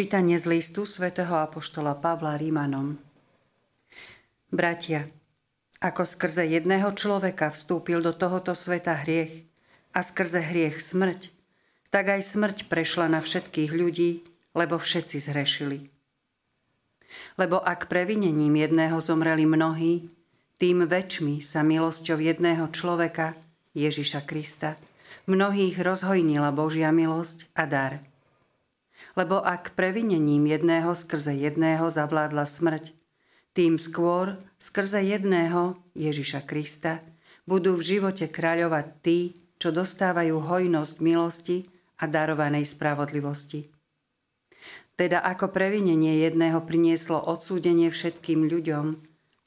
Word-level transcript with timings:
Čítanie 0.00 0.40
z 0.40 0.48
listu 0.48 0.88
svätého 0.88 1.36
Apoštola 1.36 1.92
Pavla 1.92 2.32
Rímanom. 2.40 2.96
Bratia, 4.48 5.04
ako 5.76 6.08
skrze 6.08 6.48
jedného 6.48 6.88
človeka 6.96 7.52
vstúpil 7.52 8.00
do 8.00 8.16
tohoto 8.16 8.56
sveta 8.56 8.96
hriech 9.04 9.44
a 9.92 10.00
skrze 10.00 10.40
hriech 10.40 10.80
smrť, 10.80 11.28
tak 11.92 12.16
aj 12.16 12.32
smrť 12.32 12.72
prešla 12.72 13.12
na 13.12 13.20
všetkých 13.20 13.76
ľudí, 13.76 14.24
lebo 14.56 14.80
všetci 14.80 15.20
zhrešili. 15.20 15.92
Lebo 17.36 17.60
ak 17.60 17.92
previnením 17.92 18.56
jedného 18.56 18.96
zomreli 19.04 19.44
mnohí, 19.44 20.08
tým 20.56 20.88
väčšmi 20.88 21.44
sa 21.44 21.60
milosťou 21.60 22.16
jedného 22.24 22.72
človeka, 22.72 23.36
Ježiša 23.76 24.24
Krista, 24.24 24.80
mnohých 25.28 25.76
rozhojnila 25.76 26.56
Božia 26.56 26.88
milosť 26.88 27.52
a 27.52 27.68
dar– 27.68 28.00
lebo 29.18 29.42
ak 29.42 29.74
previnením 29.74 30.46
jedného 30.46 30.94
skrze 30.94 31.34
jedného 31.34 31.90
zavládla 31.90 32.46
smrť, 32.46 32.94
tým 33.50 33.82
skôr 33.82 34.38
skrze 34.62 35.02
jedného 35.02 35.74
Ježiša 35.98 36.46
Krista 36.46 37.02
budú 37.50 37.74
v 37.74 37.98
živote 37.98 38.30
kráľovať 38.30 38.86
tí, 39.02 39.34
čo 39.58 39.74
dostávajú 39.74 40.38
hojnosť 40.38 40.94
milosti 41.02 41.66
a 41.98 42.06
darovanej 42.06 42.64
spravodlivosti. 42.70 43.66
Teda 44.94 45.24
ako 45.24 45.50
previnenie 45.50 46.20
jedného 46.20 46.60
prinieslo 46.62 47.18
odsúdenie 47.18 47.88
všetkým 47.88 48.46
ľuďom, 48.46 49.00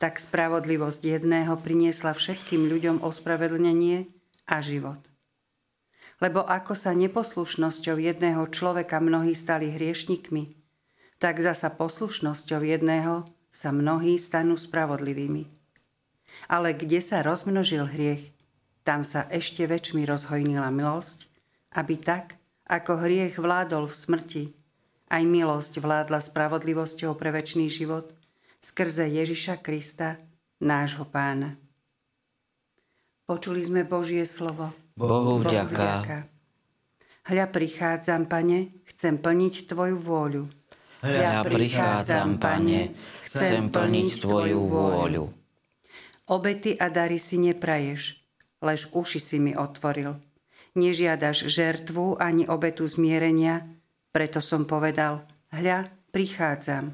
tak 0.00 0.16
spravodlivosť 0.16 1.02
jedného 1.04 1.58
priniesla 1.60 2.16
všetkým 2.16 2.70
ľuďom 2.70 3.04
ospravedlnenie 3.04 4.08
a 4.48 4.56
život. 4.64 5.09
Lebo 6.20 6.44
ako 6.44 6.76
sa 6.76 6.92
neposlušnosťou 6.92 7.96
jedného 7.96 8.44
človeka 8.52 9.00
mnohí 9.00 9.32
stali 9.32 9.72
hriešnikmi, 9.72 10.52
tak 11.16 11.40
zasa 11.40 11.72
poslušnosťou 11.72 12.60
jedného 12.60 13.24
sa 13.48 13.72
mnohí 13.72 14.20
stanú 14.20 14.60
spravodlivými. 14.60 15.48
Ale 16.48 16.76
kde 16.76 17.00
sa 17.00 17.24
rozmnožil 17.24 17.88
hriech, 17.88 18.36
tam 18.84 19.04
sa 19.04 19.28
ešte 19.28 19.64
väčšmi 19.64 20.04
rozhojnila 20.04 20.68
milosť, 20.72 21.28
aby 21.76 22.00
tak, 22.00 22.40
ako 22.68 23.00
hriech 23.00 23.36
vládol 23.36 23.88
v 23.88 23.94
smrti, 23.96 24.44
aj 25.10 25.22
milosť 25.26 25.82
vládla 25.82 26.20
spravodlivosťou 26.22 27.12
pre 27.18 27.34
väčší 27.34 27.68
život 27.68 28.14
skrze 28.60 29.08
Ježiša 29.08 29.64
Krista, 29.64 30.20
nášho 30.60 31.08
pána. 31.08 31.56
Počuli 33.24 33.64
sme 33.64 33.88
Božie 33.88 34.22
slovo. 34.28 34.70
Bohu 35.00 35.40
vďaka. 35.40 36.28
Hľa 37.24 37.46
prichádzam, 37.48 38.28
pane, 38.28 38.84
chcem 38.92 39.16
plniť 39.16 39.54
Tvoju 39.72 39.96
vôľu. 39.96 40.44
Hľa 41.00 41.40
prichádzam, 41.48 42.36
pane, 42.36 42.92
chcem 43.24 43.72
plniť 43.72 44.10
Tvoju 44.20 44.60
vôľu. 44.60 45.24
Obety 46.28 46.76
a 46.76 46.92
dary 46.92 47.16
si 47.16 47.40
nepraješ, 47.40 48.20
lež 48.60 48.92
uši 48.92 49.20
si 49.24 49.36
mi 49.40 49.56
otvoril. 49.56 50.20
Nežiadaš 50.76 51.48
žertvu 51.48 52.20
ani 52.20 52.44
obetu 52.46 52.84
zmierenia, 52.84 53.66
preto 54.12 54.38
som 54.44 54.68
povedal, 54.68 55.24
hľa, 55.50 55.88
prichádzam. 56.12 56.92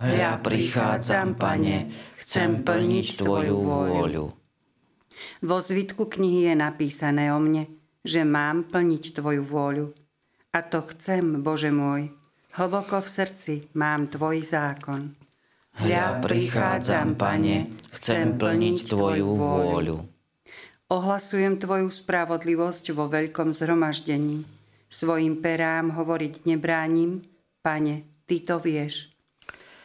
Hľa 0.00 0.32
prichádzam, 0.40 1.36
pane, 1.36 1.92
chcem 2.24 2.64
plniť 2.64 3.06
Tvoju 3.20 3.56
vôľu. 3.60 4.45
Vo 5.44 5.60
zvitku 5.60 6.08
knihy 6.08 6.52
je 6.52 6.54
napísané 6.56 7.32
o 7.32 7.38
mne, 7.40 7.68
že 8.06 8.22
mám 8.22 8.68
plniť 8.68 9.16
Tvoju 9.16 9.42
vôľu. 9.42 9.86
A 10.56 10.58
to 10.64 10.84
chcem, 10.94 11.44
Bože 11.44 11.68
môj. 11.68 12.08
Hlboko 12.56 13.04
v 13.04 13.08
srdci 13.08 13.54
mám 13.76 14.08
Tvoj 14.08 14.40
zákon. 14.40 15.12
Hľa 15.76 16.24
prichádzam, 16.24 17.20
Pane, 17.20 17.76
chcem 17.92 18.40
plniť 18.40 18.88
Tvoju 18.88 19.28
vôľu. 19.36 19.96
Ohlasujem 20.88 21.60
Tvoju 21.60 21.92
spravodlivosť 21.92 22.96
vo 22.96 23.12
veľkom 23.12 23.52
zhromaždení. 23.52 24.48
Svojim 24.88 25.44
perám 25.44 25.92
hovoriť 25.92 26.48
nebránim, 26.48 27.20
Pane, 27.60 28.24
Ty 28.24 28.36
to 28.40 28.56
vieš. 28.56 29.12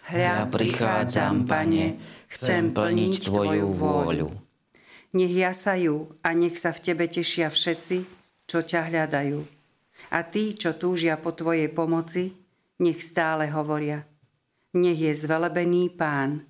Hľa 0.08 0.48
prichádzam, 0.48 1.44
Pane, 1.44 2.00
chcem 2.32 2.72
plniť 2.72 3.28
Tvoju 3.28 3.68
vôľu. 3.76 4.51
Nech 5.12 5.34
jasajú 5.36 6.24
a 6.24 6.32
nech 6.32 6.56
sa 6.56 6.72
v 6.72 6.80
Tebe 6.88 7.06
tešia 7.12 7.52
všetci, 7.52 7.98
čo 8.48 8.64
ťa 8.64 8.88
hľadajú. 8.88 9.40
A 10.12 10.24
tí, 10.24 10.56
čo 10.56 10.76
túžia 10.76 11.20
po 11.20 11.36
Tvojej 11.36 11.68
pomoci, 11.68 12.32
nech 12.80 13.04
stále 13.04 13.52
hovoria. 13.52 14.08
Nech 14.72 15.00
je 15.00 15.12
zvelebený 15.12 15.92
Pán. 16.00 16.48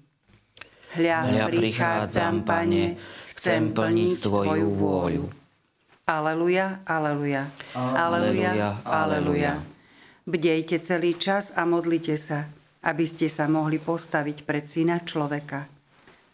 Hľa, 0.94 1.18
Hľa 1.26 1.46
prichádzam, 1.50 2.46
Pane, 2.46 3.02
chcem 3.34 3.74
plniť 3.74 4.30
Tvoju 4.30 4.70
vôľu. 4.78 5.26
Aleluja, 6.06 6.86
aleluja, 6.86 7.48
aleluja, 7.78 8.82
aleluja. 8.84 9.54
Bdejte 10.28 10.78
celý 10.84 11.18
čas 11.18 11.50
a 11.58 11.66
modlite 11.66 12.14
sa, 12.14 12.46
aby 12.86 13.06
ste 13.10 13.26
sa 13.26 13.50
mohli 13.50 13.82
postaviť 13.82 14.46
pred 14.46 14.66
syna 14.70 15.02
človeka. 15.02 15.66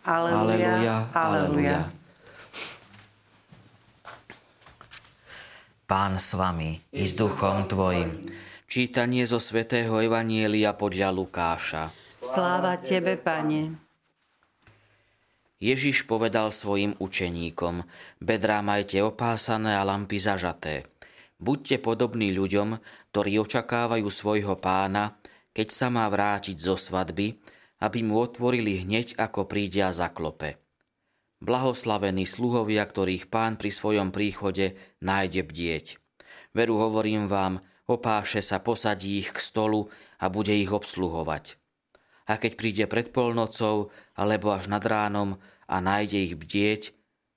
Aleluja, 0.07 0.75
aleluja. 0.75 0.95
aleluja. 1.13 1.79
Pán 5.87 6.19
s 6.19 6.35
vami 6.35 6.83
i 6.91 7.07
s 7.07 7.15
duchom 7.15 7.63
tvojim. 7.63 8.19
Čítanie 8.67 9.23
zo 9.23 9.39
svätého 9.39 9.95
Evanielia 10.03 10.75
podľa 10.75 11.15
Lukáša. 11.15 11.95
Sláva 12.11 12.75
Tebe, 12.75 13.15
Pane. 13.15 13.71
Ježiš 15.63 16.03
povedal 16.03 16.51
svojim 16.51 16.91
učeníkom, 16.99 17.87
bedrá 18.19 18.59
majte 18.59 18.99
opásané 18.99 19.79
a 19.79 19.87
lampy 19.87 20.19
zažaté. 20.19 20.83
Buďte 21.39 21.79
podobní 21.79 22.35
ľuďom, 22.35 22.83
ktorí 23.15 23.39
očakávajú 23.47 24.11
svojho 24.11 24.59
pána, 24.59 25.15
keď 25.55 25.71
sa 25.71 25.87
má 25.87 26.03
vrátiť 26.11 26.59
zo 26.59 26.75
svadby, 26.75 27.39
aby 27.79 28.03
mu 28.03 28.19
otvorili 28.19 28.83
hneď, 28.83 29.15
ako 29.15 29.47
príde 29.47 29.87
a 29.87 29.95
zaklope. 29.95 30.66
Blahoslavení 31.37 32.25
sluhovia, 32.25 32.81
ktorých 32.81 33.29
pán 33.29 33.61
pri 33.61 33.69
svojom 33.69 34.09
príchode 34.09 34.73
nájde 35.05 35.45
bdieť. 35.45 35.85
Veru 36.57 36.81
hovorím 36.81 37.29
vám, 37.29 37.61
opáše 37.85 38.41
sa 38.41 38.57
posadí 38.57 39.21
ich 39.21 39.29
k 39.29 39.37
stolu 39.37 39.85
a 40.17 40.33
bude 40.33 40.49
ich 40.57 40.73
obsluhovať. 40.73 41.61
A 42.27 42.41
keď 42.41 42.51
príde 42.57 42.83
pred 42.89 43.13
polnocou 43.13 43.93
alebo 44.17 44.51
až 44.51 44.67
nad 44.67 44.81
ránom 44.81 45.37
a 45.69 45.77
nájde 45.77 46.17
ich 46.25 46.35
bdieť, 46.35 46.81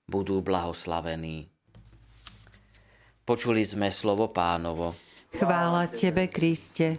budú 0.09 0.41
blahoslavení. 0.41 1.53
Počuli 3.23 3.63
sme 3.63 3.93
slovo 3.95 4.33
pánovo. 4.33 4.97
Chvála 5.31 5.87
Tebe, 5.87 6.27
Kriste. 6.27 6.99